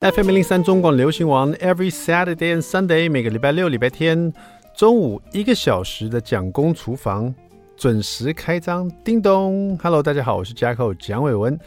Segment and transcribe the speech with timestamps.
[0.00, 4.32] FM 零三中广流行王，Every Saturday and Sunday，每个礼拜六、礼拜天
[4.74, 7.34] 中午一个小时的蒋公厨房
[7.76, 8.90] 准时开张。
[9.04, 11.60] 叮咚，Hello，大家好，我是 Jacko 蒋伟文。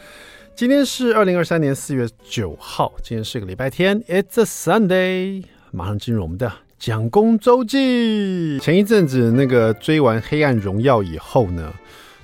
[0.55, 5.43] 今天是二零二三年四月九号，今天是个礼拜天，It's a Sunday。
[5.70, 8.57] 马上进入我们的蒋公周记。
[8.57, 11.71] 前一阵子那个追完《黑暗荣耀》以后呢，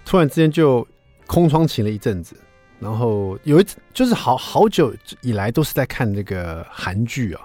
[0.03, 0.87] 突然之间就
[1.27, 2.35] 空窗期了一阵子。
[2.79, 7.41] 然后有一次，就是好好久以来都是在看这个韩剧啊，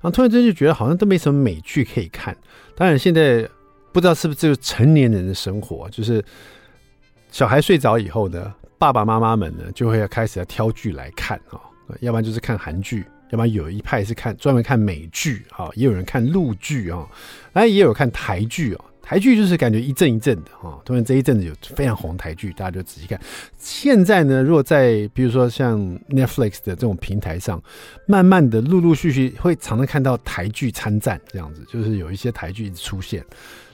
[0.00, 2.36] 然后突然之间就觉得好像都没什么美剧可以看。
[2.74, 3.46] 当然现在
[3.92, 6.24] 不知道是不是就是成年人的生活，就是
[7.30, 11.60] 小孩睡着以后呢，爸爸妈妈们呢就会要开始要挑剧来看啊，
[12.00, 17.06] 要不然就是看韩剧，要不然有一派是看专门看美剧啊，也有人看陆剧啊，
[17.52, 18.84] 当然也有看台剧啊。
[19.02, 23.20] 台剧就是感觉一阵一阵的哈，突然这一阵子有非常红台剧，大家就仔细看。
[23.58, 27.60] 现在呢，如果在比如说像 Netflix 的这种平台上，
[28.06, 33.24] 慢慢的陆陆续续会常常看到台剧参战这样子，就是有一些台剧一直出现，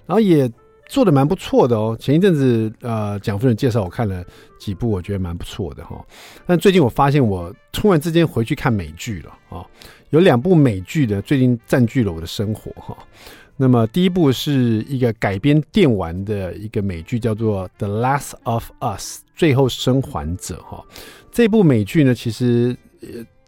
[0.06, 0.51] 然后也
[0.89, 1.97] 做得蛮不错的哦。
[2.01, 4.25] 前一阵子呃，蒋夫人介绍我看了
[4.58, 6.03] 几部，我觉得蛮不错的哈。
[6.47, 9.67] 但最近我发现我突然之间回去看美剧了啊，
[10.11, 12.97] 有两部美剧的最近占据了我的生活哈。
[13.57, 20.85] 那么第一部是一个改编电玩的一个美剧，叫做《The Last of Us》最后生还者哈。
[21.33, 22.77] 这部美剧呢，其实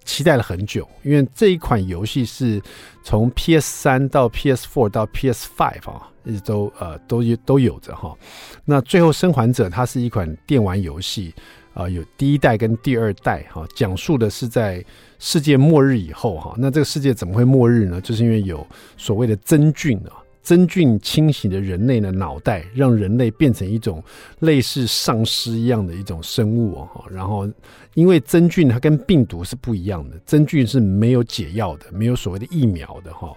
[0.04, 2.60] 期待了很久，因为这一款游戏是
[3.02, 8.16] 从 PS 三到 PS Four 到 PS Five 啊，一直都呃都有都有着哈。
[8.64, 11.34] 那最后生还者它是一款电玩游戏。
[11.78, 14.84] 啊，有第一代跟第二代哈，讲述的是在
[15.20, 18.00] 世界末日以后哈，那这个世界怎么会末日呢？
[18.00, 20.17] 就是因为有所谓的真菌啊。
[20.48, 24.02] 真菌清洗的人类的脑袋，让人类变成一种
[24.38, 27.04] 类似丧尸一样的一种生物哦。
[27.10, 27.46] 然后，
[27.92, 33.30] 因为真菌它跟病毒是不一样的，真菌是没有解药的，没有所谓的疫苗的哈。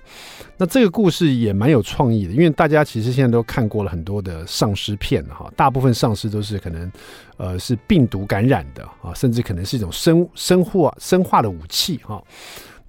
[0.56, 6.90] 那这个故事也蛮有创意的，因为大家其实现在都看过了很多的丧尸片哈，大部分丧尸都是可能
[7.36, 12.24] 呃是病毒感染的啊，甚至可能是一种生生化生化的武器哈。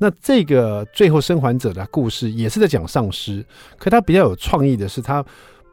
[0.02, 3.44] 那这个最后生还者的故事也是在讲丧尸，
[3.78, 5.24] 可他比较有创意的是，他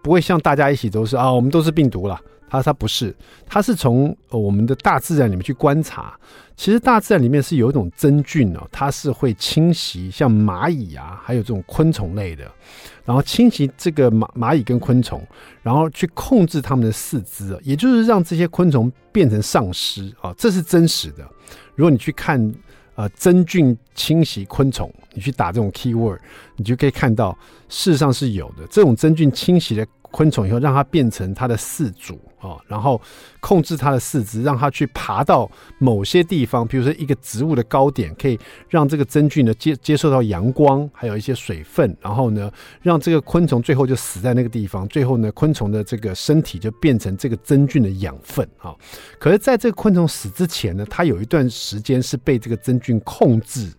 [0.03, 2.22] 不会像大家一起都是啊，我们都是病毒了。
[2.47, 3.16] 他他不是，
[3.47, 6.13] 他是从我们的大自然里面去观察，
[6.56, 12.44] 其实大自然里面是有一种真菌哦，它是会侵袭像蚂蚁啊，还有这种昆虫类的，
[13.03, 15.25] 然后侵袭这个蚂蚂蚁跟昆虫，
[15.63, 21.28] 然后去控制它们的四肢，也就是让这些昆虫变成丧尸啊，这是真实的。
[21.73, 22.53] 如果你去看。
[22.99, 26.19] 呃，真菌侵袭昆虫，你去打这种 keyword，
[26.57, 27.31] 你就可以看到，
[27.69, 28.67] 事实上是有的。
[28.69, 32.99] 这种真菌侵袭的昆虫以后，让它变成它的饲主啊，然后
[33.39, 44.87] 控制它的四肢，让它去爬到某些地方，比如说一个植物的高点，可以让这个真菌呢接接受到阳光，还有一些水分，然后呢，让这个昆虫最后就死在那个地方。
[44.87, 48.73] 最后呢，昆虫的这个身体就变成这个真菌的养分啊。
[49.19, 53.71] 可是，在这个昆虫死之前呢，它有一段时间是被这个真菌控制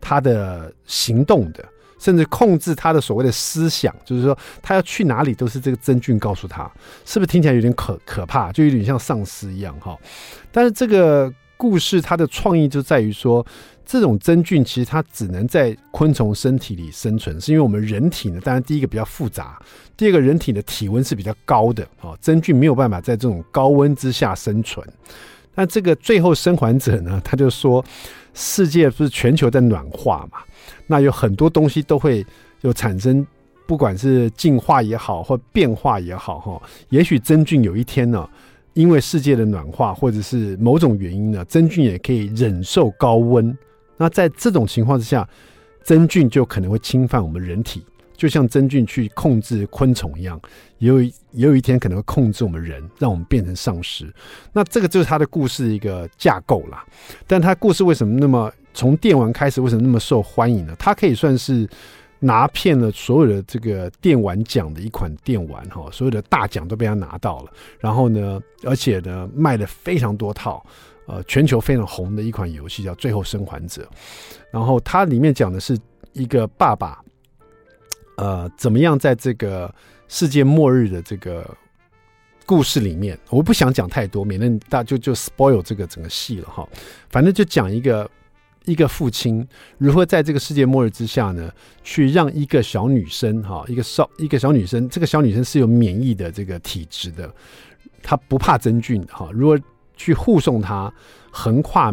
[0.00, 1.64] 它的行动的。
[2.02, 6.68] 甚至控制他的所谓的思想，就是说他要去哪里都是这个真菌告诉他，
[7.04, 9.96] 是不是听起来有点可可怕，就有点像丧尸一样哈？
[10.50, 13.46] 但是这个故事它的创意就在于说，
[13.86, 19.62] 这种真菌其实它只能在昆虫身体里生存，是因为我们人体呢，当然第一个比较复杂，
[19.96, 24.84] 第二个人体的体温是比较高的啊，真菌没有办法在这种高温之下生存。
[25.54, 27.84] 那这个最后生还者呢，他就说，
[28.32, 30.38] 世界不是全球在暖化嘛？
[30.86, 32.24] 那有很多东西都会
[32.62, 33.26] 有产生，
[33.66, 38.28] 不管是进化也好，或变化也好，哈，也许真菌有一天呢，
[38.72, 43.56] 因为世界的暖化，或者是某种原因呢，真菌也可以忍受高温。
[43.98, 45.28] 那在这种情况之下，
[45.84, 47.84] 真菌就可能会侵犯我们人体，
[48.22, 50.40] 就像真菌去控制昆虫一样，
[50.78, 54.08] 也有也有一天可能会控制我们人，让我们变成丧尸。
[54.52, 56.86] 那这个就是他的故事一个架构啦。
[57.26, 58.48] 但他故事为什么那么？
[58.74, 60.72] 从电玩开始，为什么那么受欢迎呢？
[60.78, 61.68] 它可以算是
[62.20, 67.52] 拿遍了所有的这个电玩奖的一款电玩哈，所有的大奖都被他拿到了。
[67.80, 70.64] 然后呢，而且呢，卖了非常多套，
[71.08, 73.82] 呃，全球非常红的一款游戏叫《最后生还者》。
[74.52, 75.76] 然后它里面讲的是
[76.12, 77.02] 一个爸爸，
[78.16, 79.72] 呃，怎么样在这个
[80.08, 81.48] 世界末日的这个
[82.46, 86.68] 故事里面，我不想讲太多，免得大就就 spoil 这个整个戏了哈。
[87.10, 88.08] 反正就讲一个。
[88.64, 89.44] 一个父亲
[89.76, 91.50] 如何在这个世界末日之下呢，
[91.82, 97.28] 去让一个小女生哈，一个少一个小女生，这个小女生是有免疫的这个体质的，
[98.04, 99.28] 她不怕真菌哈。
[99.32, 99.58] 如果
[99.96, 100.94] 去护送她
[101.32, 101.92] 横跨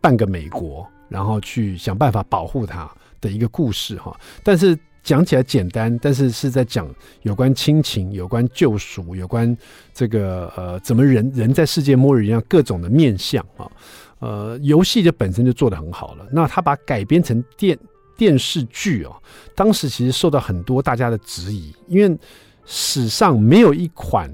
[0.00, 2.90] 半个美国，然后去想办法保护他
[3.20, 4.18] 的一个故事哈。
[4.42, 4.74] 但是
[5.06, 6.92] 讲起来简单，但是是在讲
[7.22, 9.56] 有关亲情、有关救赎、有关
[9.94, 13.70] 这个呃怎么人人在世界末日一样各种的面向啊。
[14.18, 16.26] 呃，游戏就本身就做得很好了。
[16.32, 17.78] 那他把改编成电
[18.16, 19.14] 电视剧哦，
[19.54, 22.18] 当时其实受到很多大家的质疑，因为
[22.64, 24.28] 史上没有一款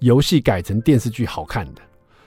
[0.00, 1.80] 游戏改成电视剧好看的。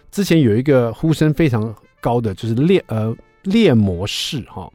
[0.09, 4.68] 之前有一个呼声非常高的，就是猎呃猎魔士哈，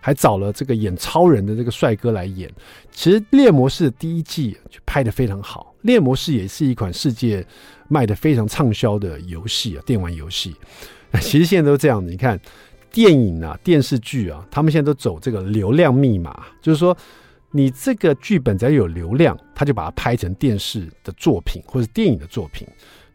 [0.00, 2.50] 还找了这个演超人的这个帅哥来演。
[2.90, 7.46] 其实猎魔士第一季就拍得非常好，猎魔士也是一款世界
[7.88, 10.54] 卖得非常畅销的游戏啊，电玩游戏。
[11.20, 12.40] 其实现在都这样子，你看
[12.92, 16.96] 电影啊、电视剧啊，他们现在都走这个流量密码，就是说
[17.50, 22.66] 你这个剧本只要有流量，他就把它拍成电视的作品或者电影的作品。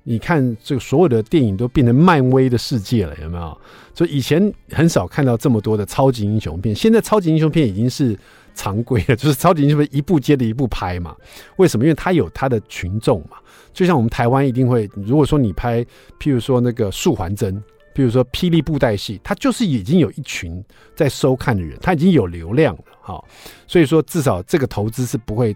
[0.07, 3.57] 你看，这个所有的电影都变成漫威的世界了，有没有？
[3.96, 8.16] 所以以前很少看到这么多的超级英雄片，现在超级英雄片已经是
[8.54, 11.16] 常规了， 就是超级英雄片一部接着一部拍嘛。
[11.56, 11.84] 为什么？
[11.84, 13.38] 因为他有他的群众嘛。
[13.74, 15.84] 就像我们台湾一定会，如果说你拍，
[16.19, 17.56] 譬如说那个素还真，
[17.96, 20.63] 譬如说霹雳布袋戏，他就是已经有一群
[20.96, 23.28] 在收看的人，他已经有流量了，好，
[23.66, 25.56] 所以说至少这个投资是不会。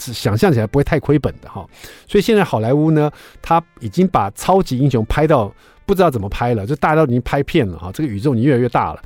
[0.00, 1.66] 想象起来不会太亏本的哈，
[2.08, 3.10] 所以现在好莱坞呢，
[3.42, 5.52] 他已经把超级英雄拍到
[5.84, 9.02] 不知道怎么拍了，就大家都已经拍遍了哈，这个宇宙已经越来越大了，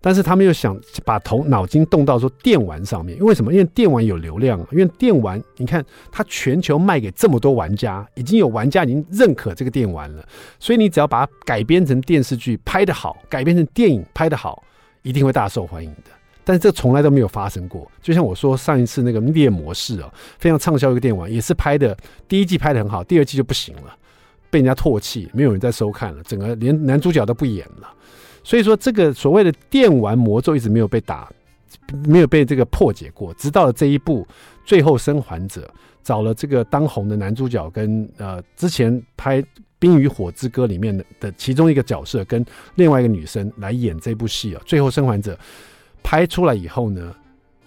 [0.00, 3.52] 但是他们又想把头脑筋动到说电玩上面，因为什么？
[3.52, 10.24] 因为电玩有流量，因为电玩你看它全球卖给这么多玩家，已经有玩家已经认可这个电玩了，
[10.58, 14.62] 所以你只要把它改编成电视剧拍得好，改编成电影拍得好，
[15.02, 16.19] 一定会大受欢迎的。
[16.50, 23.96] 但是这从来都没有发生过，就像我说上一次那个《猎魔士》啊，非常畅销一个电玩，也是拍的第一季拍得很好，第二季就不行了，
[24.50, 27.88] 被人家唾弃，没有人再收看了，整个连男主角都不演了。
[28.42, 31.30] 所以说，这个所谓的电玩魔咒一直没有被打，
[32.08, 33.32] 没有被这个破解过。
[33.34, 34.24] 直到了这一部
[34.64, 35.60] 《最后生还者》，
[36.02, 39.40] 找了这个当红的男主角跟呃之前拍
[39.78, 42.44] 《冰与火之歌》里面的其中一个角色跟
[42.74, 45.32] 另外一个女生来演这部戏啊，《最后生还者》。
[46.02, 47.14] 拍出来以后呢，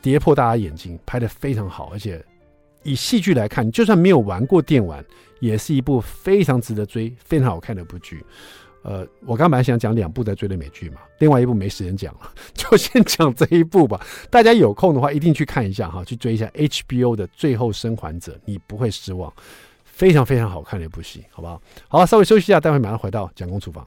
[0.02, 2.24] 跌破大家眼镜，拍得非常好，而且
[2.84, 5.04] 以戏剧来看，就算没有玩过电玩，
[5.40, 8.24] 也是一部非常值得追、非常好看的一部剧。
[8.82, 14.06] 呃，我刚本来想讲两部在追的美剧嘛，另外一部没时间讲了，就先讲这一部吧。
[14.30, 19.32] 大家有空的话，一定去看一下哈，去追一下 HBO 的《最后生还者》，你不会失望，
[19.86, 21.62] 非常非常好看的一部戏，好不好？
[21.88, 23.86] 好，稍微休息一下，待会马上回到蒋公厨房。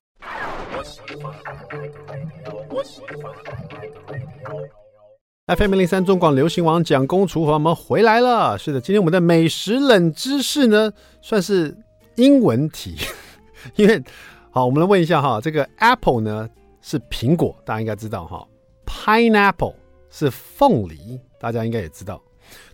[5.47, 8.59] FM 零三中广流行网蒋公厨房，我们回来了。
[8.59, 10.93] 是的，今天我们的美食冷知识呢，
[11.23, 11.77] 算是
[12.17, 12.97] 英文题，
[13.77, 14.03] 因为
[14.51, 16.49] 好，我们来问一下哈，这个 apple 呢
[16.83, 18.47] 是苹果，大家应该知道哈
[18.85, 19.75] ；pineapple
[20.11, 22.21] 是凤梨，大家应该也知道。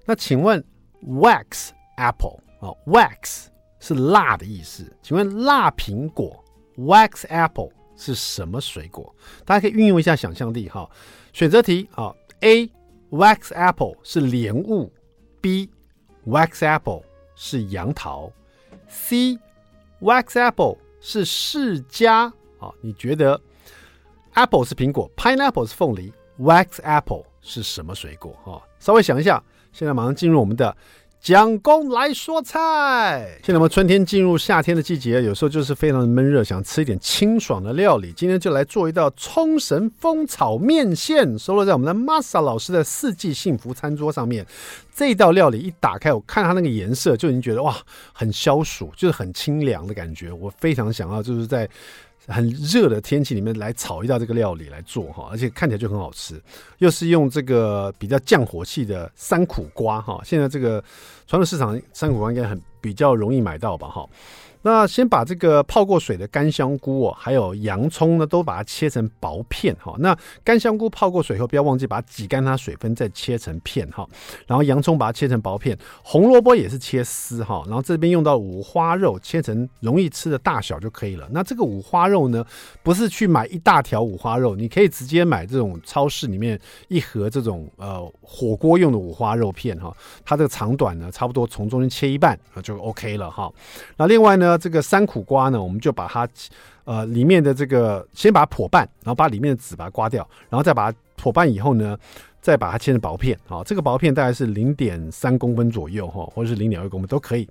[0.04, 0.62] 那请问
[1.06, 3.46] wax apple 啊，wax
[3.80, 6.42] 是蜡的意思，请问蜡苹果
[6.78, 9.14] wax apple 是什么水果？
[9.44, 10.88] 大家可以运用一下想象力哈。
[11.32, 12.70] 选择题啊，A
[13.10, 14.92] wax apple 是莲雾
[15.40, 15.70] ，B
[16.26, 17.02] wax apple
[17.34, 18.32] 是杨桃
[18.88, 19.38] ，C
[20.00, 22.72] wax apple 是释迦啊？
[22.80, 23.40] 你觉得
[24.34, 28.36] apple 是苹果，pineapple 是凤梨，wax apple 是什么水果？
[28.44, 30.76] 哈，稍微想一下，现在马上进入我们的。
[31.22, 33.38] 蒋公来说菜。
[33.44, 38.12] 现在我们春天进入夏天的季节，有时候就是非常的闷热，想吃一点清爽的料理。
[38.16, 44.44] 今天就来做一道冲绳风炒面线，收录在我们的 Masa 老师的四季幸福餐桌上面。
[44.92, 47.76] 这道料理一打开，我看它那个颜色就已经觉得哇，
[48.12, 50.32] 很消暑，就是很清凉的感觉。
[50.32, 51.68] 我非常想要就是在。
[52.26, 56.40] 很热的天气里面来炒一道这个料理来做哈，而且看起来就很好吃，
[56.78, 60.20] 又是用这个比较降火气的三苦瓜哈。
[60.24, 60.82] 现在这个
[61.26, 64.08] 传统市场三苦瓜应该很比较容易买到吧哈。
[64.62, 69.94] 那先把这个泡过水的干香菇哦，还有洋葱呢，都把它切成薄片哈。
[69.98, 74.08] 那干香菇泡过水后，不要忘记把它挤干它水分，再切成片哈。
[74.46, 77.64] 然后洋葱把它切成薄片，红萝卜也是切丝哈。
[77.66, 81.26] 然后这边用到五花肉，切成容易吃的大小就可以了。
[81.32, 82.44] 那这个五花肉呢，
[82.84, 89.92] 不是去买一大条五花肉，你可以直接买这种超市里面一盒这种呃火锅用的五花肉片哈。
[90.24, 93.52] 它这个长短呢，差不多从中间切一半啊就 OK 了哈。
[93.96, 94.51] 那另外呢。
[94.52, 96.28] 那这个三苦瓜呢，我们就把它，
[96.84, 101.98] 呃，里面的这个先把它剖半，然后把里面的籽把它刮掉，然后再把它剖半以后呢，
[102.42, 107.48] 再把它切成薄片，啊，这个薄片大概是零点三公分左右哈，或者是零点二公分都可以，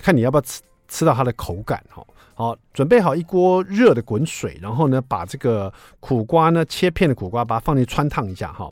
[0.00, 2.02] 看你要不要吃吃到它的口感哈。
[2.34, 5.70] 好，准备好一锅热的滚水，然后呢，把这个
[6.00, 8.70] 苦瓜呢切片的苦瓜，把它放进去汆烫一下哈，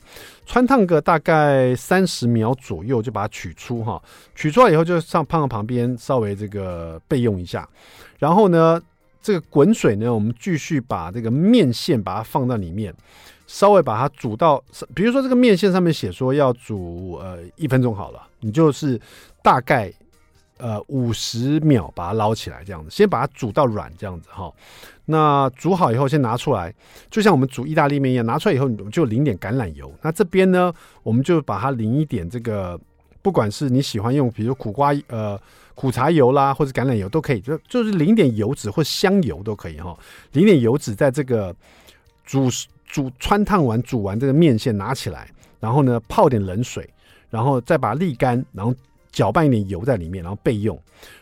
[0.49, 4.02] 汆烫个大概三十秒左右，就把它取出哈。
[4.35, 7.69] 取出来以后，就上放到旁边，稍微这个备用一下。
[8.19, 8.81] 然后呢，
[9.21, 12.95] 这个滚水呢，我们继续把这个面线把它放到里面，
[13.47, 14.62] 稍微把它煮到，
[14.95, 18.99] 比如说这个面线上面写说要煮呃一分钟好了，你就是
[19.43, 19.93] 大概。
[20.61, 24.52] 呃，五十秒把它捞起来，这样子，先把它煮到软，这样子哈。
[25.07, 26.73] 那煮好以后，先拿出来，
[27.11, 29.93] 就像我们煮意大利面一样，拿出来以后，你就淋点橄榄油。
[30.02, 32.79] 那这边呢，我们就把它淋一点这个，
[33.23, 35.40] 不管是你喜欢用，比如苦瓜呃
[35.75, 39.99] 苦茶油啦，或者橄榄油都可以，就就是淋点油脂或香油都可以哈。
[40.33, 41.55] 淋点油脂在这个
[42.25, 42.49] 煮
[42.87, 46.88] 煮汆烫完煮完这个面线拿起来，然后呢泡点冷水，
[47.31, 48.75] 然后再把它沥干，然后。
[49.11, 50.79] 搅拌一点油在里面，然后备用。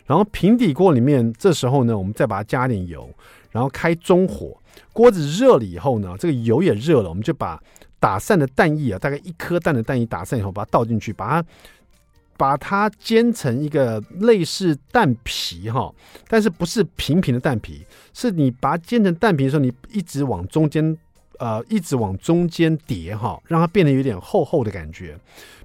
[0.07, 3.09] 然后平底锅里面，这时候呢，我们再把它加点油，
[3.51, 4.57] 然后开中火。
[4.93, 7.63] 锅子热了以后呢，这个油也热了，我们就把
[8.01, 11.49] 打散的蛋液啊，大概一颗蛋的蛋液打散以后，把它倒进去，把它
[12.37, 15.93] 把它煎成一个类似蛋皮哈，
[16.29, 20.97] 但是不是平平的蛋皮，是你把它煎成蛋皮的时候，你一直往中间
[21.39, 25.17] 呃，一直往中间叠哈，让它变得有点厚厚的感觉，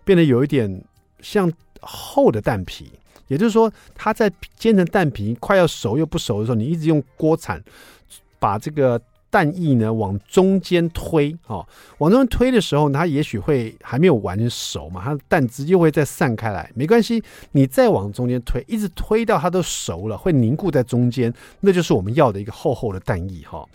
[0.03, 0.83] 变得有一点
[1.21, 1.51] 像。
[1.85, 2.91] 厚的蛋皮，
[3.27, 7.61] 也就是说，它在煎成蛋皮快要熟又不熟的时候，你一直用锅铲
[8.39, 11.65] 把这个蛋液呢往中间推，哦，
[11.97, 16.69] 往中间推的时候，它也许会还没有完全熟嘛，它的蛋汁又会再散开来。
[16.75, 17.23] 没关系，
[17.53, 23.65] 你再往中间推，一直推到它都熟了，会凝固在中间，那就是我们要的一个厚厚的蛋液哈。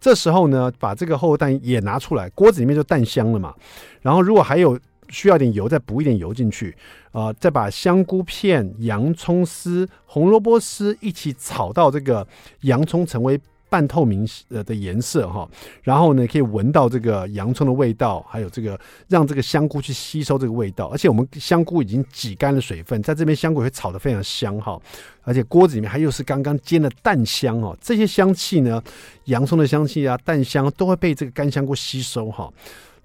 [0.00, 3.52] 这时候呢，把这个厚蛋也拿出来，锅子里面就蛋香了嘛。
[4.00, 6.76] 然后如果还有需要点油，再补一点油进去，
[7.12, 12.26] 啊、呃，再把香菇片、洋葱丝、红萝卜丝一起炒到这个
[12.62, 13.38] 洋葱成为
[13.70, 15.46] 半透明呃的颜色哈，
[15.82, 24.80] 然后呢，可以闻到这个洋葱的味道，还有这个让这个香菇去吸收这个味道，而且我们香菇已经挤干了水分，在这边香菇会炒得非常香哈，
[25.22, 28.82] 而且锅子里面还又是刚刚煎的蛋香哦，这些香气呢，
[29.24, 32.50] 洋葱的香气啊，蛋香都会被这个干香菇吸收哈。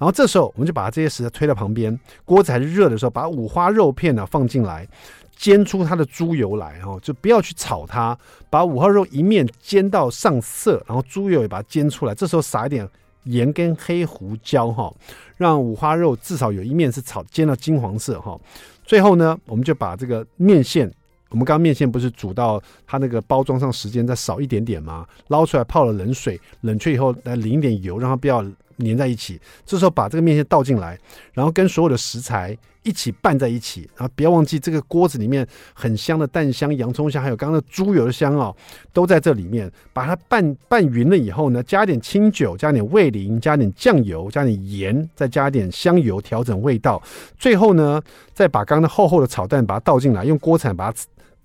[0.03, 4.85] 然后这时候，我们就把这些食材推到旁边，锅子还是热的时候，把五花肉片呢放进来，
[5.33, 8.17] 煎出它的猪油来，哈，就不要去炒它，
[8.49, 12.13] 把五花肉一面煎到上色，然后猪油也把它煎出来。
[12.13, 12.85] 这时候撒一点
[13.23, 14.93] 盐跟黑胡椒，哈，
[15.37, 18.37] 让五花肉至少有一面是炒煎到金黄色，哈。
[18.83, 20.91] 最后呢，我们就把这个面线，
[21.29, 25.07] 我们刚刚面线不是煮到它那个包装上时间再少一点点吗？
[25.29, 28.45] 捞出来泡了冷水，冷却以后来淋一点油，让它不要。
[28.77, 30.97] 粘在一起，这时候把这个面线倒进来，
[31.33, 38.55] 然后跟所有的食材一起拌在一起，然后不要忘记这个锅子里面很香的蛋香、洋葱香，还有刚刚的猪油的香哦，
[38.91, 39.71] 都在这里面。
[39.93, 47.01] 把它拌拌匀了以后呢，加点清酒，加点味淋，加点酱油，加点盐，再加点香油调整味道。
[47.37, 48.01] 最后呢，
[48.33, 50.97] 再把刚刚的厚厚的炒蛋把它倒进来，用锅铲把它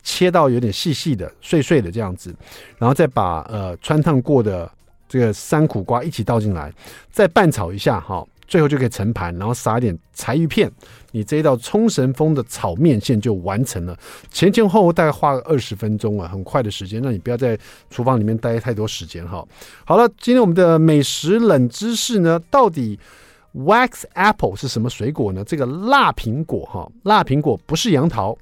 [0.02, 2.35] 切到有点细细的、碎碎的这样子，
[2.78, 4.70] 然后再把呃穿烫过的。
[5.08, 6.72] 这个三苦瓜一起倒进来，
[7.10, 10.70] 再拌炒一下哈，最后就可以盛盘，然后撒一点柴鱼片，
[11.12, 13.98] 你这一道冲绳风的炒面线就完成了。
[14.30, 17.58] 前前后后大概花个二十分钟啊，很快的时间，那你不要在
[17.90, 19.42] 厨房里面待太多时间哈。
[19.84, 22.98] 好了，今天我们的美食冷知识呢，到底
[23.54, 25.42] wax apple 是什么水果呢？
[25.42, 28.36] 这个蜡苹果哈，蜡苹果不是杨桃，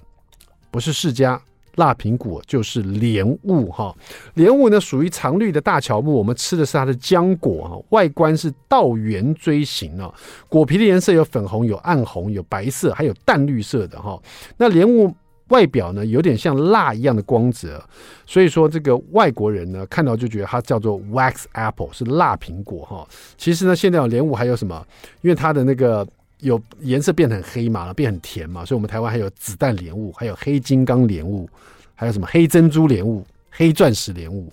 [0.70, 1.38] 不是释迦。
[1.76, 3.95] 蜡苹果就是莲雾哈，
[4.35, 10.12] 莲雾呢属于常绿的大乔木，我们吃的是它的浆果哈，外观是倒圆锥形啊，
[10.49, 14.21] 果皮的颜色有粉红、有暗红、有白色，还有淡绿色的哈。
[14.56, 15.14] 那莲雾
[15.49, 17.83] 外表呢有点像蜡一样的光泽，
[18.26, 23.06] 所以说这个外国人呢看到就觉得它叫做 wax apple 是蜡苹果哈。
[23.37, 24.85] 其实呢现在有莲雾还有什么？
[25.21, 26.06] 因为它的那个。
[26.47, 31.49] 有颜色变得很黑嘛，变很甜嘛，所以我们台湾还有子弹莲雾，还有黑金刚莲雾，
[31.97, 34.53] 还有什么黑珍珠莲雾、黑钻石莲雾，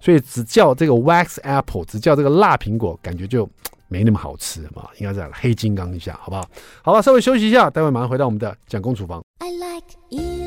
[0.00, 3.48] 所以只叫这个 wax apple，只叫这个辣苹果，感觉就
[3.88, 6.48] 没那么好吃嘛，应该这样黑金刚一下，好不好？
[6.82, 9.20] 好了，稍微休息一下，待会马上回到我们的蒋公厨房。
[9.40, 10.43] I like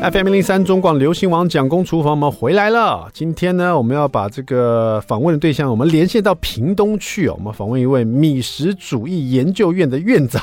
[0.00, 3.08] FM 零三中广流行网蒋公厨房，我们回来了。
[3.12, 7.34] 今天呢，我们要把这个访问的对象，我们连线到屏东去哦。
[7.36, 10.40] 我们访问一位米食主义研究院的院长，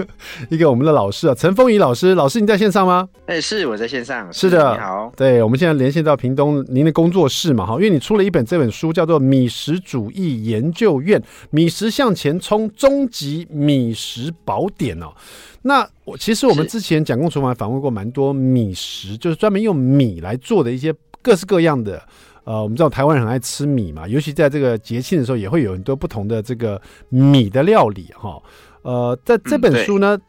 [0.50, 2.14] 一个我们的老师啊，陈丰仪老师。
[2.14, 3.08] 老师，你在线上吗？
[3.24, 4.30] 哎，是我在线上。
[4.30, 5.10] 是的，你好。
[5.16, 15.14] 对，我们现在连线到屏东您的工作室嘛，哈，因为你出了一本这本书，叫做《米食主义研究院：米食向前冲终极米食宝典》哦。
[15.62, 22.02] 那我其实我们之前蒋公厨房访问过蛮多米食，就是专门用米来做的一些各式各样的。
[22.44, 28.42] 呃，我们知道台湾人很爱吃米嘛，尤其在这个节庆的时候，也会有很多不同的这个米的料理哈。
[28.80, 30.22] 呃，在这本书呢，嗯、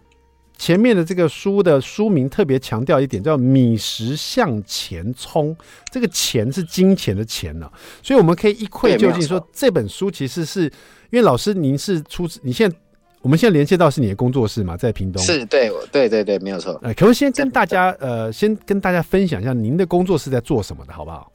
[0.57, 5.55] 前面的这个书的书名特别强调一点，叫“米食向前冲”。
[5.93, 7.71] 这个“钱”是金钱的“钱”呢，
[8.03, 10.71] 所以我们可以一窥究竟，说这本书其实是因
[11.11, 12.75] 为老师您是出自你现在
[13.21, 16.79] 我们现在连线到是你的工作室嘛，在屏东是对，对对对，没有错。
[16.81, 21.31] 呃，可不可以先跟大家呃，先跟大家分享一下您的工作室在做什么的，好不好？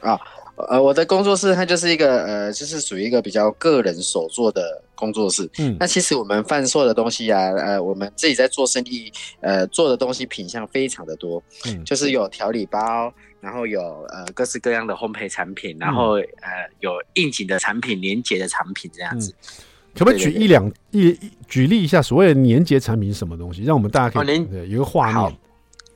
[0.00, 0.18] 啊，
[0.68, 5.48] 呃，我的工作室它就是一个呃，就是属于一个比较个人手做的工作室。
[5.58, 11.42] 嗯，那其实我们贩售的东西啊，呃，我们自己在做生意，呃，做的东西品相非常的多。
[11.66, 16.50] 嗯，就是有调理包，然后有呃各式各样的烘焙产品，然后、嗯、呃
[16.80, 19.32] 有应景的产品、年节的产品这样子。
[19.32, 19.36] 嗯、
[19.96, 25.36] 可不可以举一两一举例一下所谓的年节产品是什么东西，让我们大家可以、哦、有一个画面。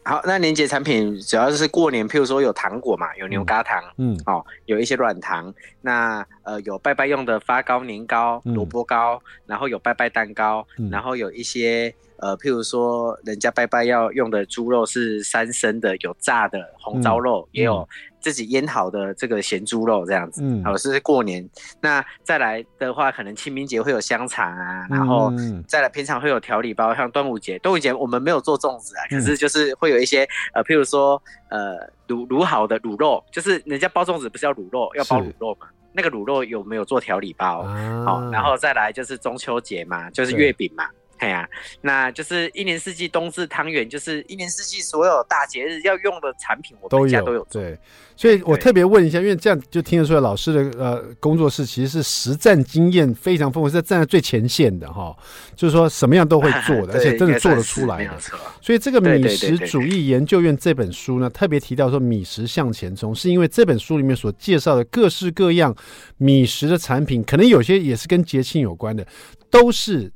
[0.03, 5.53] 好，那年节产品主要就是过年，譬如说有糖果嘛，有牛轧糖，嗯，哦，有一些软糖，
[5.83, 17.89] 那呃有拜拜用的发糕、年糕、萝卜糕，然后有拜拜蛋糕，嗯、然后有一些呃譬如说人家拜拜要用的猪肉是三生的，有炸的红烧肉，嗯、也有。
[18.21, 21.49] 自己腌好的这个咸猪肉这样子，嗯，好，是过年。
[21.81, 25.33] 那再来的话，可能清明节会有香肠啊，然后
[25.67, 37.63] 再来平常会有调理包，像端午节，端午节我们没有做粽子啊，可是就是会有一些呃，譬如说呃卤卤好的卤肉，就是人家包粽子不是要卤肉，要包卤肉嘛，那个卤肉有没有做调理包？
[38.05, 40.85] 好，然后再来就是中秋节嘛，就是月饼嘛。
[41.21, 41.49] 哎呀、啊，
[41.81, 47.31] 那就是一年四季冬至汤圆，就是一年四季所有大节日要用的产品，我们家都有。
[47.31, 47.79] 都有对，
[48.17, 55.17] 所以我特别问一下，因为这样就听得出来，老师的呃工作室其实是实战经验非常丰富，是站在最前线的哈。
[55.55, 58.19] 就是说什么样都会做的， 而且真的做得出来的。
[58.63, 65.77] 所以这个米食主义研究院这本书呢，特别提到说米食向前冲，是因为这本书里面所介绍的各式各样
[66.17, 69.07] 米食的产品，可能有些也是跟节庆有关的，
[69.51, 70.11] 都是。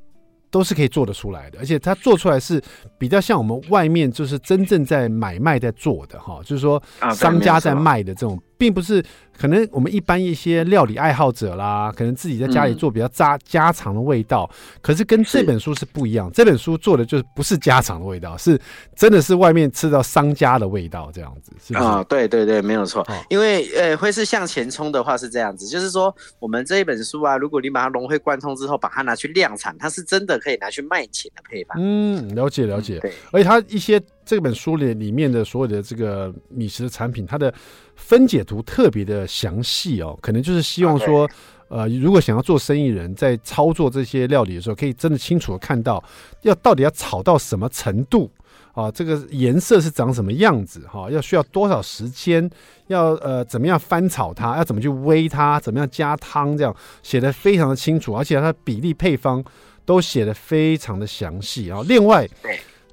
[0.55, 2.62] 都是可以做得出来的，而且它做出来是
[2.97, 6.81] 比较像我们外面就是真正在买卖在做的哈，就是说
[7.12, 8.40] 商家在卖的这种。
[8.64, 9.05] 并不是
[9.38, 16.31] 可能我们一般一些料理爱好者啦，可能自己在家里做比较家家常的味道，嗯、可是跟这本书是不一样。
[16.33, 18.59] 这本书做的就是不是家常的味道，是
[18.96, 21.74] 真的是外面吃到商家的味道这样子，是？
[21.74, 23.03] 啊、哦，对对对，没有错。
[23.03, 31.77] 哦、因为呃，会是向前冲的话是这样子，就是说我们这一本书啊，如果你把它融会贯通之后，把它拿去量产，它是真的可以拿去卖钱的配方。
[31.79, 32.96] 嗯，了解了解。
[32.96, 34.00] 嗯、对，而且它一些。
[34.27, 37.53] 这本书里里面的所有的这个米食的产品，它的
[37.96, 41.28] 分解图特别的详细哦，可能就是希望说，
[41.68, 46.02] 呃，如果想要做生意人在操作这些料理的时候，可以真的清楚的看到，
[46.42, 48.30] 要到底要炒到什么程度
[48.72, 52.48] 啊，这个颜色是长什么样子哈，要需要多少时间，
[52.88, 59.42] 要呃怎么样翻炒它，要怎么去煨它，怎么样加汤，这样写的非常的清楚，而且它的比例配方
[59.85, 61.80] 都写的非常的详细啊。
[61.87, 62.28] 另外。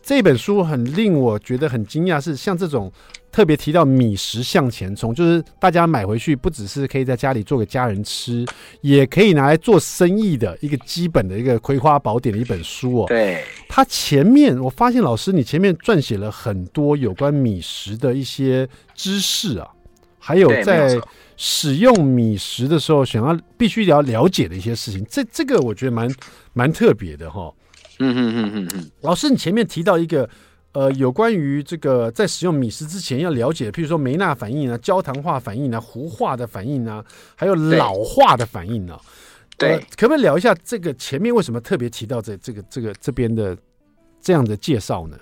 [0.04, 2.92] 这本书很令我觉得很惊讶，是像这种
[3.32, 8.46] 特别提到米食向前冲，就是大家买回去不只是可以在家里做给家人吃，
[8.82, 13.06] 也可以拿来做生意的一个基本的一个葵花宝典的一本书哦。
[13.08, 19.68] 对，它前面我发现老师你前面撰写了很多有关米食的一些知识啊，
[20.18, 21.00] 还有在
[21.38, 26.12] 使用米食的时候想要必须要了解的一些事情，这这个我觉得蛮
[26.54, 27.54] 蛮特别的哈、哦。
[28.02, 30.30] 嗯嗯嗯嗯嗯，老师，你前面提到一个，
[30.74, 37.04] 呃，有关于这个在使用米食之前要了解，譬如说梅纳反应啊、焦糖化反应啊、糊化的反应啊，
[37.36, 39.02] 还有老化的反应呢、啊。
[39.58, 43.56] 对、呃，可不可以聊一下这个前面为什么特别提到这这个这个这边的
[44.20, 45.18] 这样的介绍呢？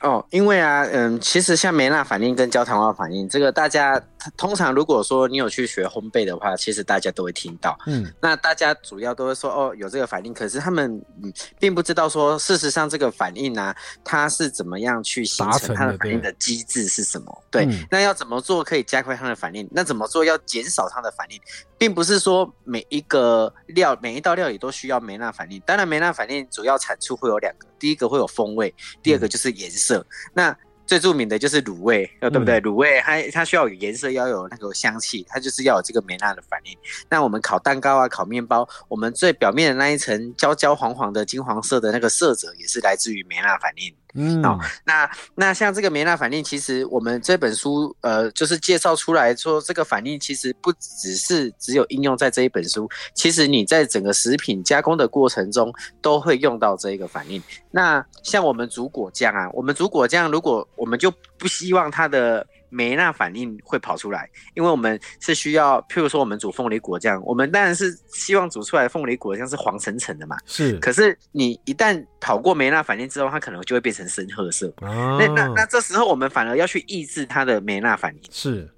[0.00, 4.00] 哦，因为啊，嗯，其实像梅纳反应跟焦糖化反应，这个大家
[4.36, 7.78] 通常如果说你有去学烘焙的话，其实大家都会听到。
[7.86, 10.90] 嗯，那大家主要都会说哦，有这个反应，可是他们
[11.22, 17.44] 嗯并不知道说，事实上这个反应呢、啊，它是怎么样去形成它的反应的机制是什么？
[17.50, 19.68] 对，嗯、那要怎么做可以加快它的反应？
[19.70, 21.38] 那怎么做要减少它的反应？
[21.80, 25.58] 并不是说每一个料每一道料理都需要梅纳反应。
[25.60, 29.96] 当然，梅纳反应主要产出会有两个，第一个会有风味，第二个就是颜色。
[30.00, 32.60] 嗯、那最著名的就是卤味，对不对？
[32.60, 36.76] 卤味它它需要有颜色，要有那个香气，它就是要有这个梅纳的反应。
[37.08, 43.94] 那我们烤蛋糕啊，烤面包，我们最表面的那一层焦焦黄黄的金黄色的那个色泽，也是来自于梅纳反应。
[44.14, 57.42] 嗯，好，那那像这个梅纳反应，其实我们这本书呃，就是介绍出来说，这个反应其实不只是只有应用在这一本书，其实你在整个食品加工的过程中都会用到这一个反应。
[57.70, 62.46] 那像我们煮果酱啊，我们煮果酱，如果我们就不希望它的。
[62.70, 70.36] 梅那反应会跑出来，因为我们是需要，譬如说我们煮凤梨果酱，我们当然是希望煮出来的凤梨果酱是黄橙橙的嘛。
[70.46, 70.78] 是。
[70.78, 74.72] 可是你一旦跑过梅那反应之后，它可能就会变成深褐色。
[74.82, 75.18] 哦。
[75.20, 78.20] 那那那这时候我们反而要去抑制它的梅那反应。
[78.30, 78.70] 是。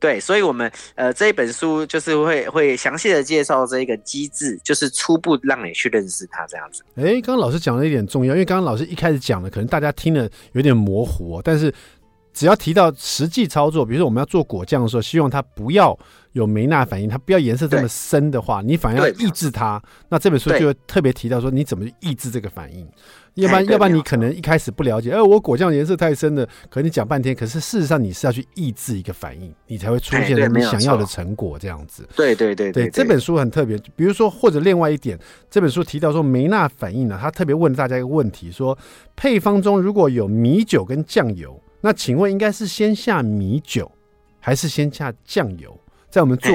[0.00, 6.84] 对，所以我们呃这一本书就是会会详细的介绍这一个机制，就是初步让你去认识它这样子。
[6.94, 11.72] 哎，刚刚老师讲了一点重要，因为刚刚老师一开始讲的，可能大家听了有点模糊哦，但是。
[12.38, 15.98] 只要提到实际操作，比如说我们要做果酱的时候，希望它不要
[16.34, 19.82] 有梅纳反应，它不要颜色这么深的话，你反而要抑制它。
[20.08, 22.88] 那这本书就会特别提到说，你怎么抑制这个反应？
[23.34, 32.08] 要不然，要不然你可能一开始不了解，哎、呃，我果酱颜色太深了，可能你讲半天，可是事实上你是要去抑制一个反应，你才会出现你想要的成果这样子。
[32.14, 33.76] 对对对对，对，这本书很特别。
[33.96, 35.18] 比如说，或者另外一点，
[35.50, 38.78] 这本书提到说梅纳反应呢，他特别问大家一个问题：说
[39.16, 41.60] 配方中如果有米酒跟酱油。
[41.80, 43.90] 那请问应该是先下米酒，
[44.40, 45.78] 还是先下酱油？
[46.10, 46.50] 在我们做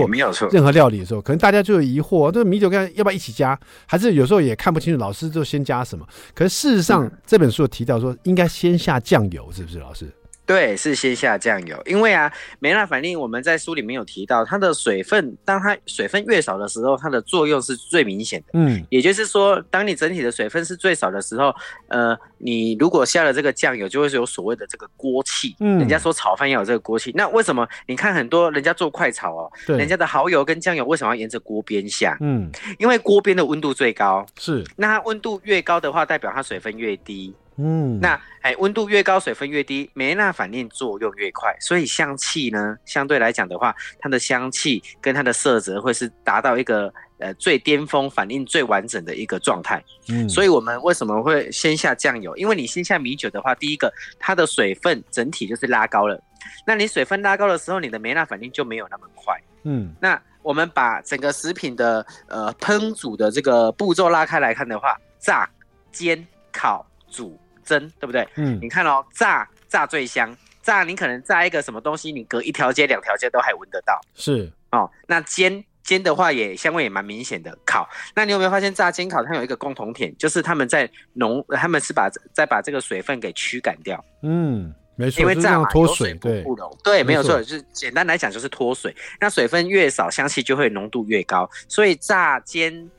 [0.52, 3.58] 任何料理的时候，可能大家就有疑惑：这个米酒跟要不要一起加？
[3.86, 6.04] 还是有时候也看不清楚，老师就先加什么？
[6.34, 10.12] 可是事实上，这本书有提到说，应该先下酱油，是不是，老师？
[10.46, 18.48] 对，是先下酱油，因为啊，梅纳反应我们在书里面有提到，它的水分，当它水分越少的时候，它的作用是最明显的。
[18.54, 21.54] 嗯，也就是说，当你整体的水分是最少的时候，
[21.88, 25.56] 呃，你如果下了这个酱油，就会是有所谓的这个锅气。
[25.62, 27.66] 嗯，人家说炒饭要有这个锅气，那为什么？
[27.88, 32.18] 你看很多人家做快炒哦，人家的蚝油跟酱油为什么要沿着锅边下？
[32.20, 34.26] 嗯，因为锅边的温度最高。
[34.38, 37.34] 是，那它温度越高的话，代表它水分越低。
[37.58, 49.82] 嗯，那哎，温度越高，水分越低，梅纳反应作用越快，所以香气呢，相对来讲的话，它的香气跟它的色泽会是达到一个呃最巅峰、反应最完整的一个状态。
[50.10, 52.36] 嗯，所以我们为什么会先下酱油？
[52.36, 56.22] 因为你先下米酒的话，第一个它的水分整体就是拉高了，
[56.66, 59.40] 那你水分拉高的时候，你的梅纳反应就没有那么快。
[59.64, 65.50] 嗯，那我们把整个食品的呃烹煮的这个步骤拉开来看的话，炸、
[65.92, 67.40] 煎、烤、煮。
[67.64, 68.28] 蒸对不对？
[68.36, 74.00] 嗯，你看哦，炸炸最香，炸你可能炸一个什么东西，你隔一条街两条街都还闻得到。
[74.14, 77.58] 是哦，那煎煎的话也香味也蛮明显的。
[77.66, 84.04] 烤，那你有没有发现炸煎烤它有一个共同点，就是他们在浓，他们是把再把这个水分给驱赶掉。
[84.22, 88.96] 嗯，没错，因为炸嘛脱水不不溶，对，对，没有错，就是简单来讲就是脱水。
[89.20, 91.50] 那水分越少，香气就会浓度越高。
[91.68, 92.90] 所以炸煎，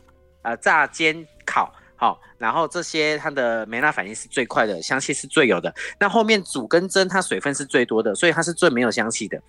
[0.42, 1.74] 呃，炸煎烤。
[1.96, 5.72] 好，然后这些它的梅纳反应是最快的，香气是最有的。
[5.98, 9.40] 那后面煮跟蒸，它水分是最多的，所以它是最没有香气的。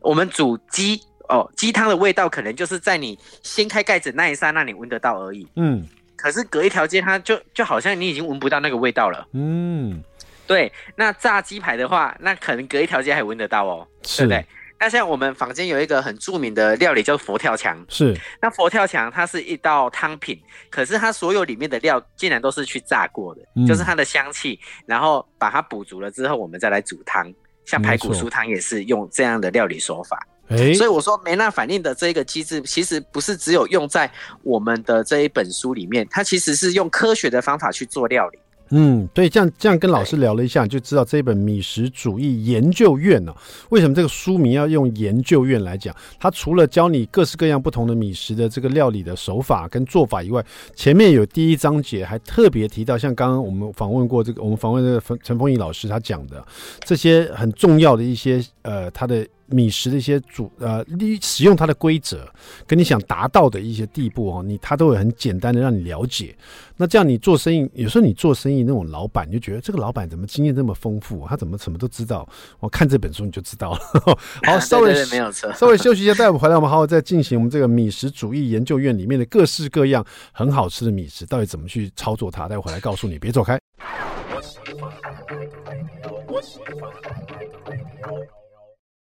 [0.00, 5.46] 我们煮鸡哦，鸡汤的味道可能就是在你掀开盖子那一刹那你闻得到而已。
[5.56, 9.26] 嗯，可是隔一条街，它就就好像你已经闻不到那个味道了。
[9.32, 10.02] 嗯，
[10.46, 10.70] 对。
[10.96, 14.44] 那炸鸡排的话，那可能隔一条街还闻得到哦，对不对？
[14.84, 18.14] 那像我们坊间有一个很著名的料理叫佛跳墙，是。
[18.42, 27.32] 那佛跳墙它是一道汤品，可是它所有里面的料竟然都是去炸过的，嗯、就是它的香气，然后把它补足了之后，我们再来煮汤。
[27.64, 30.18] 像排骨酥汤也是用这样的料理手法。
[30.48, 34.10] 欸、所以我说梅纳反应的这一个机制，其实不是只有用在
[34.42, 38.38] 我们的这一本书里面，它其实是用科学的方法去做料理。
[38.70, 43.34] 嗯，对，这样这样跟老师聊了一下，就知道这本米食主义研究院呢、
[43.68, 45.94] 为什么这个书名要用研究院来讲？
[46.18, 56.44] 它除了教你各式各样不同的米食的这个料理的手法跟做法以外，前面有第一章节还特别提到，像刚刚我们访问过这个，我们访问这个陈丰毅老师他讲的
[56.84, 59.26] 这些很重要的一些呃，他的。
[59.46, 62.26] 米食的一些主呃，利使用它的规则，
[62.66, 66.34] 跟你想达到的一些地步哦，你他都会很简单的让你了解。
[66.76, 71.28] 那这样你做生意，有时候你做生意那种老板，你就觉得这个老板怎么经验这么丰富啊？
[71.30, 72.28] 他怎么什么都知道？
[72.60, 73.78] 我看这本书你就知道了。
[74.44, 82.48] 好， 稍微没有错， 稍微休息一下，待会回来我们好好再进行我们这个米食主义研究院里面的各式各样很好吃的米食，到底怎么去操作它？
[82.48, 83.58] 待会回来告诉你，别走开。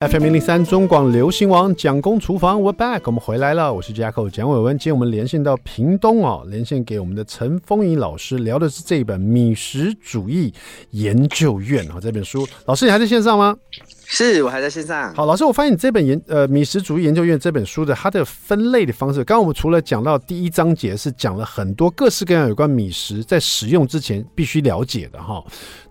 [0.10, 4.78] FM 零零三中广流行网蒋公厨房，We're back，我们回来了，我是 Jacko 蒋伟文。
[4.78, 10.54] 今天我们连线到屏东哦，连线给我们的陈丰仪老师，聊的是这一本《米食主义
[10.90, 12.46] 研究院》啊，这本书。
[12.66, 13.56] 老师，你还在线上吗？
[14.06, 15.14] 是我还在线上。
[15.16, 25.42] 好，老师，我发现你这本研呃《米食主义研究院》这本书的它的分类的方式，刚刚我们除了讲到第一章节是讲了很多各式各样有关米食在使用之前必须了解的哈，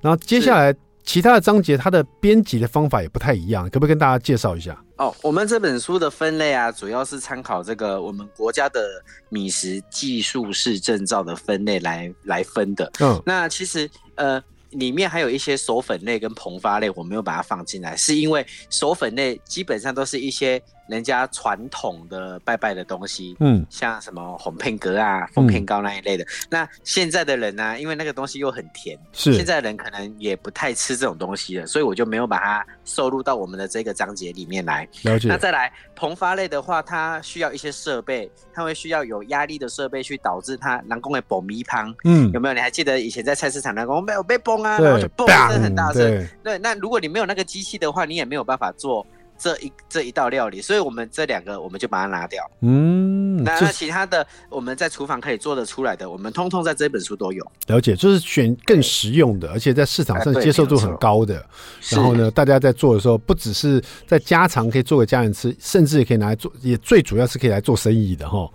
[0.03, 0.75] 然后接下来。
[1.05, 4.77] 其他的章节，它的编辑的方法也不太一样，可不可以跟大家介绍一下？
[4.97, 8.81] 哦，我们这本书的分类啊，主要是参考这个我们国家的
[9.29, 12.91] 米食技术士证照的分类来来分的。
[13.01, 20.63] 嗯，那其实呃，里面还有一些手粉类跟膨发类，我没有把它放进来，是因为手粉类基本上都是一些。
[20.89, 26.25] 人家传统的拜拜的东西，嗯，像什么红片格啊、凤片糕那一类的。
[26.25, 34.87] 嗯、那现在的人呢、啊，因为那个东西又很甜，是现在的人可能也不太吃这种东西了，所以我就没有把它收录到我们的这个章节里面来。
[35.03, 35.29] 了解。
[35.29, 41.95] 那再来膨发类的话，它需要一些设备，它会需要有压力的设备去导致它人工的爆米香。
[42.05, 42.55] 嗯，有没有？
[42.55, 46.03] 你还记得以前在菜市场那个没有被崩啊，然后就嘣声很大声。
[46.03, 49.07] 对，对，那如果你没有那个机器的话，你也没有办法做。
[49.43, 52.41] 这一这一道料理，所以我们这两个我们就把它拿掉。
[52.61, 57.45] 嗯，那那其他的我们在厨房可以做得出来的，我们通通在这本书都有。
[57.67, 61.45] 了解，就是选更实用的，而且在市场上接受度很高的。
[61.91, 68.49] 然后呢，大家在做的时候，不只是在家常可以做给家人吃，甚至也可以拿来做，也最主要是可以来做生意的哈。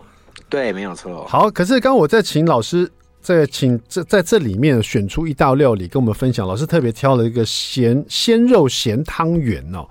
[0.47, 1.25] 对，没有错。
[1.27, 2.89] 好，可是刚刚我在请老师。
[3.35, 9.85] 在请这在这里面选出一道料理跟我们分享，老师特别挑了一个咸鲜肉咸汤圆哦。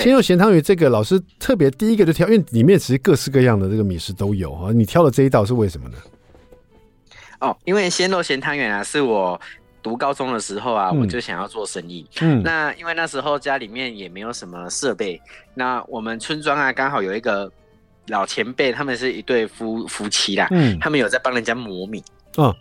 [0.00, 4.72] 鲜肉咸汤圆这个老师特别第一个就挑，因为里面其实各式各样的这个米食都有哈。
[4.72, 5.96] 你挑了这一道是为什么呢？
[7.38, 9.40] 哦，因为鲜肉咸汤圆啊，是我
[9.80, 12.04] 读高中的时候啊，我就想要做生意。
[12.20, 15.20] 嗯，那因为那时候家里面也没有什么设备，
[15.54, 17.48] 那我们村庄啊刚好有一个
[18.08, 22.02] 老前辈，他们是一对夫夫妻啦，嗯，他们有在帮人家磨米，
[22.38, 22.52] 嗯。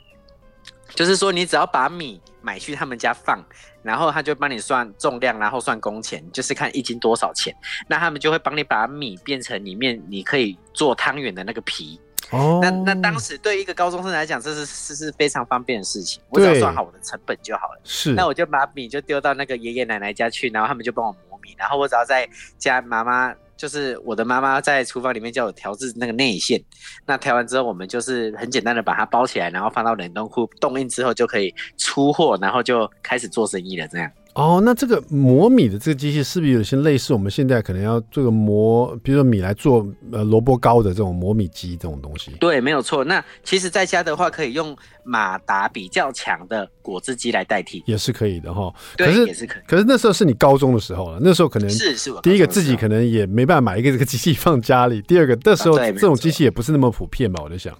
[0.95, 3.43] 就是说，你只要把米买去他们家放，
[3.83, 7.55] 然后他就帮你算重量，然后算工钱，就是看一斤多少钱。
[7.87, 11.99] 那他们就会帮你把米变成里面你可以做汤圆的那个皮。
[12.29, 16.21] 哦，那那当时对一个高中生来讲，这是是是非常方便的事情。
[16.29, 17.81] 我只要算好我的成本就好了。
[17.83, 23.33] 是，那我就把米就丢到那个爷爷奶奶家去，然后他们就帮我磨米，然后我只要在家妈妈。
[23.61, 26.59] 就是我的妈妈在厨房里面叫我调制那个内馅，
[27.05, 34.11] 那调完之后，我们就是很简单的把它包起来，然后放到冷冻库冻硬之后就可以出货，然后就开始做生意了，这样。
[34.33, 42.31] 哦，那这个磨米的这个机器是不是有些类似我们现在可能要这个磨，比如说米来做呃萝卜糕的这种磨米机这种东西？
[42.39, 43.03] 对，没有错。
[43.03, 48.73] 那其实在家的话，可以用马达比较强的果汁机来代替，也是可以的哈。
[48.95, 49.63] 对，可是也是可以。
[49.67, 57.77] 可是那时候是你高中的时候了，那时候可能是是第一个自己可能也没办法买一个这个机器放家里，第二个那时候这种机器也不是那么普遍吧，我就想。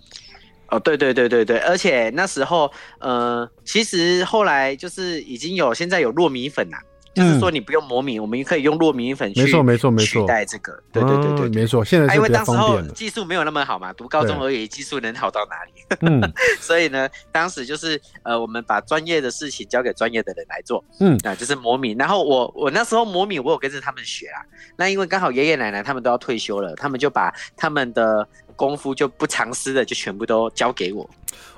[0.72, 6.80] 哦，对对对对对，而且那时候，呃，其实后来就是已经有现在有糯米粉啦，
[7.14, 12.16] 就是说你不用磨米，我们可以用糯米粉去，没错没错没错，取代这个，对对对对，没错，现在是。
[12.16, 15.72] 因为当时候技术没有那么好嘛，读高中而已，技术能好到哪里？
[16.08, 16.22] 嗯，
[16.62, 21.94] 所以呢，当时就是呃，我们把专业的事情交给专业的人来做，嗯，啊，就是磨米。
[22.00, 24.40] 然后我我那时候磨米，我有跟着他们学啊。
[24.78, 28.26] 那因为刚好爷爷奶奶他们都要退休了，他们就把他们的。
[28.62, 31.02] 功夫就不藏私的，就全部都交给我。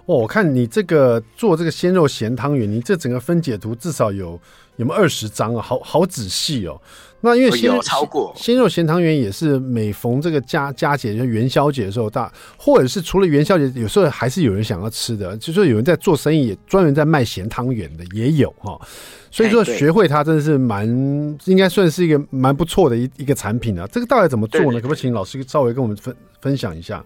[0.05, 4.39] 哦，我看你这个做这个鲜肉咸汤圆，你这整个分解图至少有
[4.77, 5.61] 有没有二十张啊？
[5.61, 6.79] 好好仔细哦。
[7.25, 18.77] 那因为鲜超过鲜肉咸汤圆也是每逢这个佳佳节，就元宵节的时候，大或者是除了元宵节，有时候还是有人想要吃的，就是说有人在做生意，也专门在卖咸汤圆的也有哈。
[19.31, 20.85] 所以说学会它真的是蛮
[21.45, 23.87] 应该算是一个蛮不错的一一个产品啊。
[23.89, 24.81] 这个到底怎么做呢？
[24.81, 27.01] 可不可以请老师稍微跟我们分分享一下？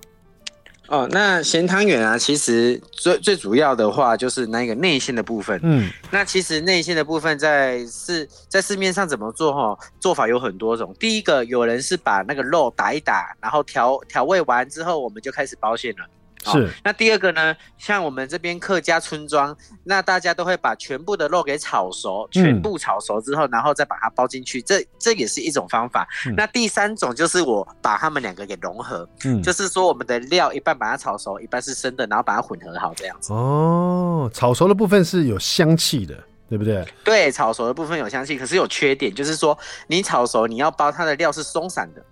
[0.88, 5.60] 哦，那咸汤圆啊，其实最最主要的话就是那个内馅的部分。
[5.64, 9.78] 嗯，那其实内馅的部分在市在市面上怎么做哈？
[10.00, 10.96] 做法有很多种。
[10.98, 16.06] 第一个，有人是把那个肉打一打，然后调调味完之后，我们就开始包馅了。
[16.46, 17.56] 是、哦，那第二个呢？
[17.78, 26.08] 像我们这边客家村庄，那大家都会把全部的肉给炒熟，全部炒熟之后，嗯、然后再把它包进去，这这也是一种方法。
[26.26, 33.34] 嗯、那第三种就是我把它们两个给融合，嗯，就是说我们的料一半把它炒熟，一半是生的，然后把它混合好这样子。
[33.34, 36.16] 哦，炒熟的部分是有香气的，
[36.50, 36.86] 对不对？
[37.04, 42.04] 对，炒熟的部分有香气，可是有缺点，就是说你炒熟你要包它的料是松散的。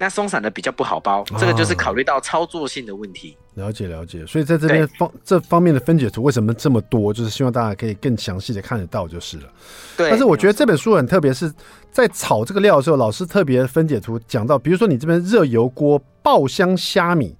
[0.00, 3.36] 那松散的比较不好包，这个就是考虑到操作性的问题。
[3.56, 7.12] 了解了解，所以在这边方这方面的分解图为什么这么多？
[7.12, 9.44] 就是希望大家可以更详细的看得到就是了。
[9.98, 10.08] 对。
[10.08, 11.52] 但是我觉得这本书很特别，是
[11.92, 17.36] 在炒这个料的时候，老师特别分解图讲到，比如说你这边热油锅爆香虾米。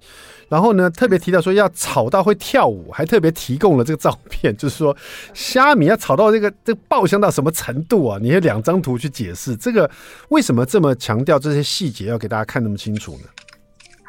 [0.51, 4.93] 然后呢，特别提到说要炒到会跳舞，还特别提供了这个照片，就是说
[5.33, 8.19] 虾米要炒到这个这个爆香到什么程度啊？
[8.21, 9.89] 你有两张图去解释这个
[10.27, 13.29] 为什么这么强调这些细节，要给大家看那么清楚呢？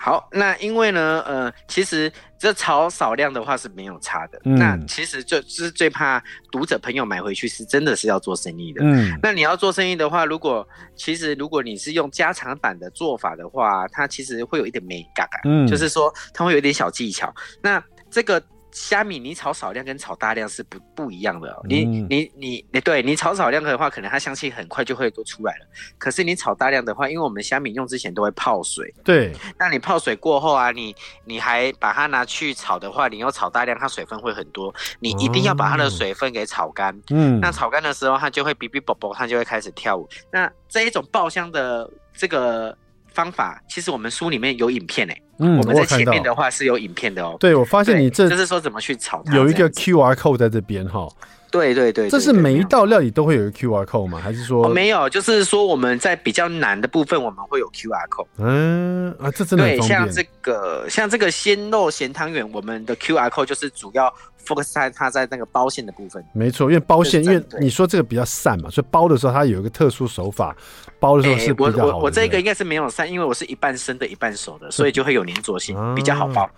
[0.04, 4.40] 好，那因为呢，呃，其实这炒少量的话是没有差的。
[4.44, 8.82] 嗯、那其实就是最怕读者朋友买回去是真的是要做生意的。
[8.82, 17.32] 嗯，那你要做生意的话，如果其实如果你是用加长版的做法的话，它其实会有一点美感，嗯，就是说它会有一点小技巧。
[17.62, 18.42] 那这个。
[18.72, 21.60] 虾米你炒少量跟炒大量是不不一样的哦。
[21.68, 25.66] 你你你你，对你炒少量的话，可能它香气很快就会都出来了。
[25.98, 29.32] 可是你炒大量的话，因为我们虾米用之前都会泡水，对。
[29.58, 34.74] 那你泡水过后啊，你你还把它拿去炒的话，你要炒大量，它水分会很多。
[35.00, 36.98] 你一定要把它的水分给炒干。
[37.10, 37.38] 嗯。
[37.40, 40.08] 那炒干的时候，它就会哔哔啵啵，它就会开始跳舞。
[40.30, 42.76] 那这一种爆香的这个。
[43.14, 47.36] 方法其实我们书里面有影片诶，嗯，我们在前面的话是有影片的哦。
[47.38, 51.08] 对，我发现你这就是说怎么去炒它，有一个 QR code 在这边哈。
[51.50, 54.18] 对对对，这是每一道料理都会有一个 QR code 吗？
[54.18, 55.06] 还是说没有？
[55.10, 58.26] 就是说我们在比较难的部分，我们会有 QR code。
[58.38, 59.98] 嗯啊，这真的很方便。
[60.00, 64.10] 像这个像这个鲜肉咸汤圆，我们的 QR code 就是主要。
[64.44, 70.56] Focus 在它在那个包线的部分，没错，因为包线，因为你说这个比较散嘛，所以包的时候它有一个特殊手法，
[70.98, 71.86] 包的时候是比较好的。
[71.86, 76.48] 我我我这个应该是没有散，因为我是一半生的，一半熟的，所以就会有粘着性，比较好包。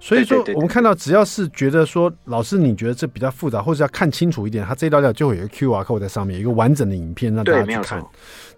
[0.00, 8.04] 所以说，我们看到只要是觉得说老师你觉得这比较复杂，或者要看清楚一点，它这道料就会有一个 QR code 在上面，有一个完整的影片让大家去看，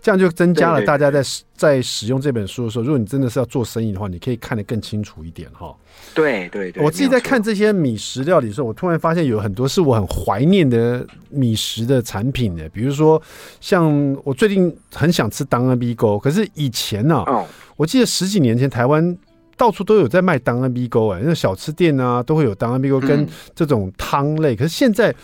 [0.03, 1.22] 这样就增加了大家在
[1.55, 5.72] 在使用这本书的时候，如果你真的是要做生意的话，你可以看得更清楚一点哈。
[6.15, 13.21] 对对对，我自己在看这些米食料理的时候，我突然发现有很多是我很怀念的米食的产品的，比如说
[13.61, 17.45] 像我最近很想吃当安 B 沟，可是以前呢、啊，
[17.77, 19.17] 我记得十几年前台湾
[19.57, 25.15] 到处都有在卖当安 B 沟，哎，那小吃店啊都会有当安 B 沟跟这种汤类，可是现在。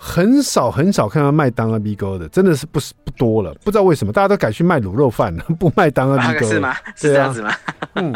[0.00, 3.52] 很少很少看到卖当阿 B 哥的，真的是不是不多了。
[3.64, 6.72] 不知道为什么大家都改去卖卤肉饭了， 不卖当阿 B 哥是吗？
[6.94, 7.52] 是这样子吗？
[7.94, 8.14] 嗯，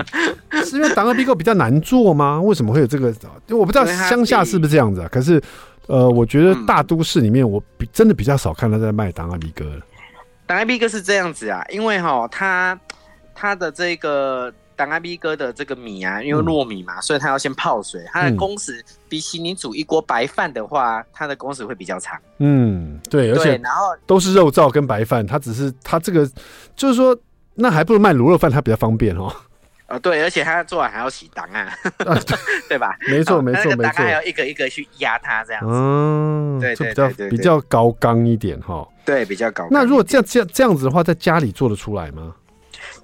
[0.64, 2.40] 是因为当阿 B 哥比较难做吗？
[2.40, 3.12] 为什么会有这个？
[3.50, 5.08] 我不知道乡下是不是这样子啊？
[5.10, 5.42] 可是，
[5.88, 9.80] 呃，我觉得大都市里面，我比真的比较少看到在卖当阿 B 哥了。
[10.46, 12.78] 当阿 B 哥是这样子啊，因为哈，他
[13.34, 14.52] 他的这个。
[14.76, 18.04] 当阿 B 哥的这个米啊，因为糯米嘛，嗯、所以他要先泡水。
[18.12, 22.18] 他的工时比起你煮一锅白饭的话，他的工时会比较长。
[22.38, 26.28] 嗯，对，而且然后都是肉燥跟白饭，他只是他这个
[26.76, 27.16] 就是说，
[27.54, 29.32] 那还不如卖卤肉饭，它比较方便哦。
[29.86, 31.70] 呃，对，而且他做完还要洗档案，
[32.66, 32.96] 对吧？
[33.10, 35.68] 没错，没错，没错，还要一个一个去压它这样子。
[35.70, 38.88] 嗯，对，对，对，对，比较高刚一点哈。
[39.04, 39.68] 对，比较高。
[39.70, 42.34] 那如果这样这样这样子的话，在家里做得出来吗？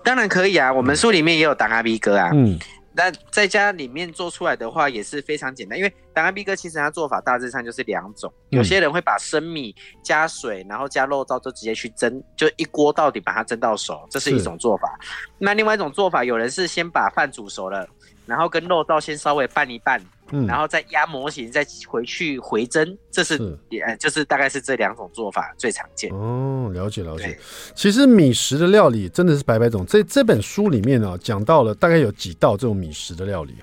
[0.04, 2.30] 当然可以啊，我们书里面也有当阿 B 哥啊。
[2.32, 2.58] 嗯，
[2.94, 14.98] 那在家里面做出来的话也是非常简单，因为当阿 B 哥其实它做法大致上就是两种，有些人会把生米加水，然后加肉燥，就直接去蒸，就一锅到底把它蒸到熟，这是一种做法。
[15.38, 17.87] 那另外一种做法，有人是先把饭煮熟了，
[18.29, 20.01] 然后跟肉燥先稍微拌一拌。
[20.31, 26.12] 嗯，然后再压模型，再回去回蒸，这是也是就是大概是这两种做法最常见。
[26.12, 27.38] 哦，了解了解。
[27.75, 29.87] 其实米食的料理真的是百百种。
[29.87, 33.55] 这这本书里面呢、啊，讲到了大概有几道这种米食的料理。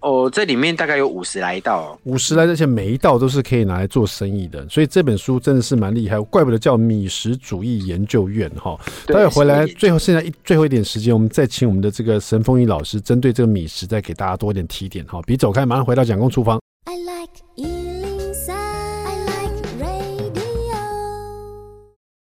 [0.00, 8.78] 哦，这里面大概有五十来道，哦，五十来，而且每一道都是可以拿来做生意的，所以这本书真的是蛮厉害，怪不得叫米食主义研究院哈。
[9.06, 15.20] 待会回来，最后现在一最后一点时间，我们再请我们的这个神风仪老师，针对这个米食再给大家多一点提点哈。
[15.26, 16.60] 别走开，马上回到蒋公厨房。
[16.84, 17.77] I like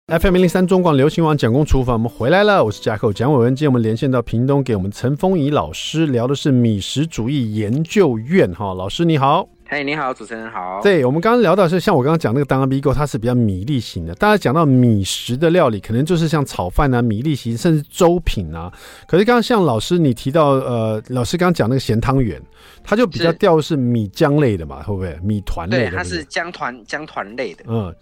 [0.07, 3.53] FM 零零三中广流行网蒋公厨房，我们回来了，我是嘉客蒋伟文。
[3.53, 8.49] 今天我们连线到屏东，给我们陈丰仪老师聊的是米食主义研究院。
[8.53, 10.79] 哈，老师你好，嘿，你好，主持人好。
[10.81, 14.15] 对，我们刚刚聊到是像我刚刚讲那个当阿米糕，它是比较米粒型的。
[14.15, 18.71] 大家讲到米食的料理，可能就是像炒饭啊、米粒型，甚至粥品啊。
[19.09, 22.41] 可是刚刚像老师你提到，呃，老师刚刚讲那个咸汤圆，
[22.81, 25.19] 它就比较掉是米浆类的嘛，会不会？
[25.21, 27.93] 米团类的，对，它是浆团浆团类的，嗯。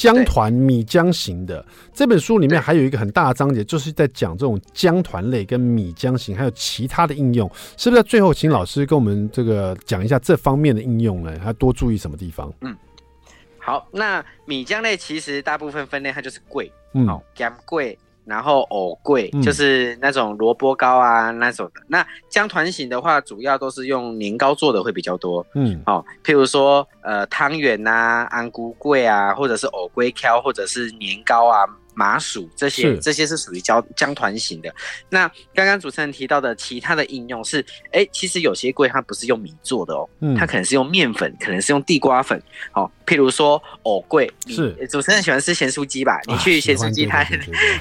[0.00, 8.02] 浆团米浆型的这本书里面还有一个很大的章节，就是在讲这种姜团类跟米浆型，还有其他的应用，是不是？
[8.02, 11.38] 在最后，请老师跟我们这个讲一下这方面的应用呢？
[11.44, 12.50] 要多注意什么地方？
[12.62, 12.74] 嗯，
[13.58, 17.94] 好，那米浆类其实大部分分类它就是贵，嗯，好，咸粿。
[18.30, 21.82] 然后藕桂、嗯、就是那种萝卜糕啊那种的。
[21.88, 25.44] 那江团型的话，主要都是用年糕做的会比较多。
[25.54, 31.66] 嗯，哦，譬如说呃汤圆呐、安菇桂啊，或者是藕桂条，或者是年糕啊。
[31.94, 34.72] 麻薯这些，这些是属于姜姜团型的。
[35.08, 42.40] 那刚刚主持人提到的其他的应用是，哎、欸，其实有些粿它不是用米做的哦，嗯，它可能是用面粉，可能是用地瓜粉。
[42.70, 46.20] 好、哦，譬如说藕桂，是主持人喜欢吃咸酥鸡吧？
[46.26, 47.26] 你去咸酥鸡摊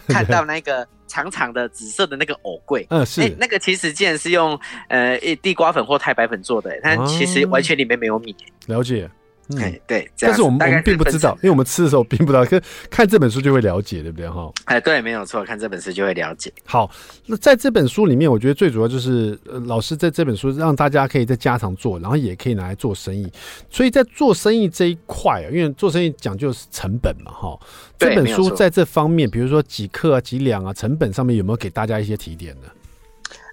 [0.08, 8.36] 看到那个长长的紫色的那个藕桂，嗯， 是、欸、那个其实竟然是用呃地瓜粉或太白粉做的，它其实完全里面没有米。
[8.68, 9.10] 了解。
[9.58, 14.52] 嗯，对，但是我们我们并不知道，因为我们吃的时候并不知道，可看这本书就会了解，对不对哈？
[14.66, 16.54] 哎，对，没有错，看这本书就会了解。
[16.66, 16.90] 好，
[17.26, 23.28] 那在这本书里面，我觉得最主要就是，呃，老师在这本书让大家可以在家常做，然后也可以拿来做生意。
[23.72, 27.60] 所以在做生意这一块啊，因为做生意讲究是成本嘛，哈。
[27.98, 32.68] 这本书在这方面，比如说几克啊、几两啊，成本上面有没有给大家一些提点呢？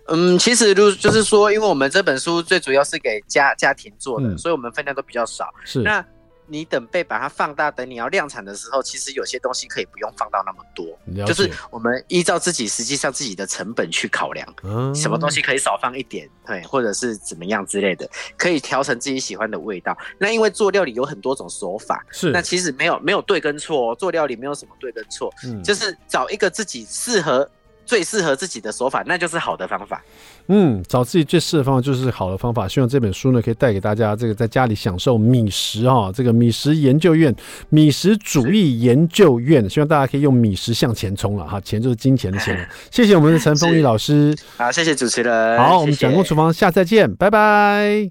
[0.09, 5.53] 嗯，其实就就是说，因为我们这本书最主要是给家家庭做的，嗯，所以我们分量都比较少。
[5.65, 6.05] 是，那
[6.49, 19.99] 你等被把它放大，等你要量产的时候，其实有些东西可以不用放到那么多，就是我们依照自己实际上自己的成本去考量，嗯，什么东西可以少放一点，对，或者是怎么样之类的，可以调成自己喜欢的味道。
[20.19, 27.51] 那因为做料理有很多种手法，是，那其实没有没有对跟错，哦做料理没有什么对跟错，嗯，就是找一个自己适合。
[27.87, 30.03] 最适合自己的手法，那就是好的方法。
[30.49, 32.69] 嗯，找自己最适合的方法就是好的方法。
[32.69, 37.35] 希望这本书呢，可以带给大家这个在家里享受米食哈，这个米食研究院、
[37.71, 42.69] 米食主义研究院，希望大家可以用米食向前冲了哈，钱就是金钱的钱。
[42.91, 48.05] 谢谢我们的陈丰裕老师，好，谢谢主持人，好，我们蒋公厨房下次再见，拜拜。